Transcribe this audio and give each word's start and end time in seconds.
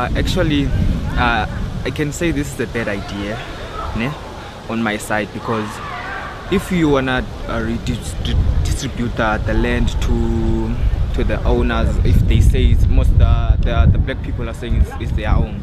Uh, 0.00 0.10
actually, 0.16 0.66
uh, 0.66 1.46
I 1.84 1.92
can 1.94 2.10
say 2.10 2.32
this 2.32 2.52
is 2.52 2.58
a 2.58 2.66
bad 2.66 2.88
idea 2.88 3.38
ne, 3.96 4.12
on 4.68 4.82
my 4.82 4.96
side 4.96 5.32
because 5.32 5.70
if 6.50 6.72
you 6.72 6.88
wanna 6.88 7.24
uh, 7.46 7.62
redistribute 7.64 9.20
uh, 9.20 9.38
the 9.38 9.54
land 9.54 9.90
to 10.02 10.74
to 11.14 11.22
the 11.22 11.40
owners, 11.44 11.96
if 11.98 12.16
they 12.26 12.40
say 12.40 12.64
it's 12.64 12.88
most 12.88 13.16
the, 13.18 13.56
the, 13.60 13.88
the 13.92 13.98
black 13.98 14.20
people 14.24 14.50
are 14.50 14.54
saying 14.54 14.74
it's, 14.74 14.90
it's 15.00 15.12
their 15.12 15.30
own, 15.30 15.62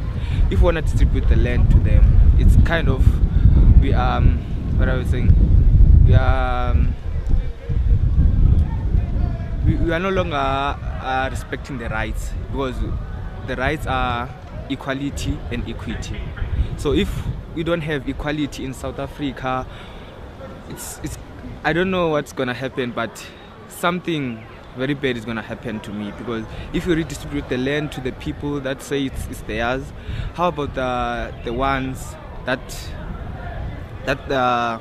if 0.49 0.59
you 0.59 0.63
wanna 0.63 0.81
distribute 0.81 1.27
the 1.27 1.35
land 1.35 1.69
to 1.69 1.77
them, 1.79 2.21
it's 2.39 2.55
kind 2.65 2.87
of 2.87 3.03
we 3.81 3.93
um 3.93 4.37
what 4.77 4.87
I 4.87 4.95
was 4.95 5.09
saying? 5.09 5.35
We 6.07 6.13
are 6.13 6.71
um, 6.71 6.95
we, 9.65 9.75
we 9.75 9.91
are 9.91 9.99
no 9.99 10.09
longer 10.09 10.37
uh, 10.37 11.27
respecting 11.29 11.79
the 11.79 11.89
rights 11.89 12.31
because 12.49 12.77
the 13.47 13.55
rights 13.55 13.87
are 13.87 14.29
equality 14.69 15.37
and 15.51 15.67
equity. 15.67 16.21
So 16.77 16.93
if 16.93 17.09
we 17.55 17.63
don't 17.63 17.81
have 17.81 18.07
equality 18.07 18.65
in 18.65 18.73
South 18.73 18.99
Africa, 18.99 19.67
it's 20.69 20.99
it's 21.03 21.17
I 21.63 21.73
don't 21.73 21.91
know 21.91 22.09
what's 22.09 22.33
gonna 22.33 22.53
happen, 22.53 22.91
but 22.91 23.25
something 23.67 24.43
very 24.77 24.93
bad 24.93 25.17
is 25.17 25.25
gonna 25.25 25.41
happen 25.41 25.79
to 25.81 25.91
me 25.91 26.11
because 26.17 26.45
if 26.73 26.87
you 26.87 26.95
redistribute 26.95 27.49
the 27.49 27.57
land 27.57 27.91
to 27.91 28.01
the 28.01 28.11
people 28.13 28.59
that 28.61 28.81
say 28.81 29.05
it's, 29.05 29.27
it's 29.27 29.41
theirs, 29.41 29.83
how 30.33 30.47
about 30.47 30.73
the 30.75 31.33
the 31.43 31.53
ones 31.53 32.15
that 32.45 32.89
that 34.05 34.31
uh, 34.31 34.79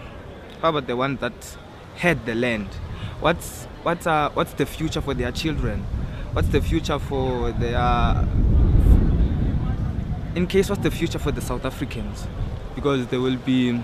how 0.63 0.69
about 0.69 0.87
the 0.87 0.97
ones 0.97 1.21
that 1.21 1.57
had 1.97 2.25
the 2.25 2.35
land? 2.35 2.69
What's 3.21 3.65
what's 3.83 4.07
uh, 4.07 4.31
what's 4.35 4.53
the 4.55 4.67
future 4.67 5.01
for 5.01 5.15
their 5.15 5.33
children? 5.33 5.85
What's 6.33 6.49
the 6.49 6.61
future 6.61 6.99
for 6.99 7.51
their 7.53 8.29
in 10.37 10.47
case 10.47 10.71
what's 10.71 10.83
the 10.83 10.91
future 10.91 11.19
for 11.19 11.33
the 11.33 11.41
South 11.41 11.65
Africans? 11.65 12.27
Because 12.77 13.09
there 13.09 13.21
will 13.21 13.37
be 13.39 13.81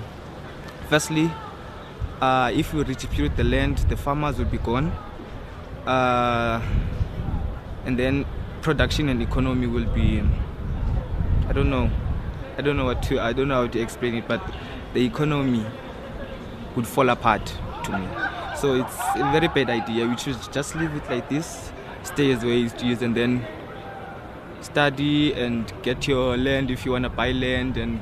firstly 0.88 1.30
uh, 2.20 2.52
if 2.54 2.72
we 2.72 2.82
redistribute 2.82 3.36
the 3.36 3.44
land, 3.44 3.78
the 3.88 3.96
farmers 3.96 4.38
will 4.38 4.44
be 4.46 4.58
gone. 4.58 4.92
Uh, 5.86 6.62
and 7.84 7.98
then 7.98 8.24
production 8.62 9.08
and 9.08 9.22
economy 9.22 9.66
will 9.66 9.86
be 9.92 10.22
I 11.48 11.52
don't 11.52 11.70
know. 11.70 11.90
I 12.58 12.62
don't 12.62 12.76
know 12.76 12.84
what 12.84 13.02
to 13.04 13.20
I 13.20 13.32
don't 13.32 13.48
know 13.48 13.62
how 13.62 13.66
to 13.66 13.80
explain 13.80 14.14
it, 14.14 14.28
but 14.28 14.40
the 14.94 15.04
economy 15.04 15.66
would 16.76 16.86
fall 16.86 17.08
apart 17.08 17.44
to 17.84 17.98
me. 17.98 18.06
So 18.56 18.74
it's 18.74 18.96
a 19.16 19.30
very 19.32 19.48
bad 19.48 19.68
idea. 19.68 20.06
We 20.06 20.16
should 20.16 20.38
just 20.52 20.74
leave 20.76 20.94
it 20.94 21.10
like 21.10 21.28
this, 21.28 21.70
stay 22.06 22.32
as 22.32 22.44
way 22.44 22.62
it 22.62 22.82
is, 22.82 23.02
and 23.02 23.14
then 23.14 23.46
study 24.60 25.32
and 25.34 25.72
get 25.82 26.08
your 26.08 26.36
land 26.36 26.70
if 26.70 26.84
you 26.84 26.92
want 26.92 27.04
to 27.04 27.10
buy 27.10 27.32
land 27.32 27.76
and 27.76 28.00